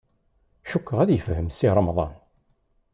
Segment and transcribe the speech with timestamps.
[0.69, 2.15] Cukkeɣ ad yefhem Si Remḍan.